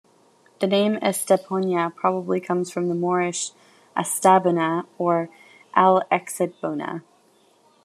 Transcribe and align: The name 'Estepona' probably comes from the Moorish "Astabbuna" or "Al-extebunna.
The 0.57 0.65
name 0.65 0.95
'Estepona' 0.95 1.93
probably 1.95 2.39
comes 2.41 2.71
from 2.71 2.89
the 2.89 2.95
Moorish 2.95 3.51
"Astabbuna" 3.95 4.87
or 4.97 5.29
"Al-extebunna. 5.75 7.03